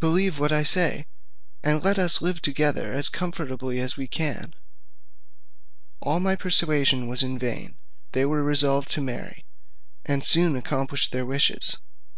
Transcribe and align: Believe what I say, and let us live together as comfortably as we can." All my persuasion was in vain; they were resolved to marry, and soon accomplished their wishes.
Believe 0.00 0.38
what 0.38 0.52
I 0.52 0.64
say, 0.64 1.06
and 1.64 1.82
let 1.82 1.98
us 1.98 2.20
live 2.20 2.42
together 2.42 2.92
as 2.92 3.08
comfortably 3.08 3.80
as 3.80 3.96
we 3.96 4.06
can." 4.06 4.54
All 6.02 6.20
my 6.20 6.36
persuasion 6.36 7.08
was 7.08 7.22
in 7.22 7.38
vain; 7.38 7.78
they 8.12 8.26
were 8.26 8.42
resolved 8.42 8.90
to 8.92 9.00
marry, 9.00 9.46
and 10.04 10.22
soon 10.22 10.56
accomplished 10.56 11.10
their 11.10 11.24
wishes. 11.24 11.78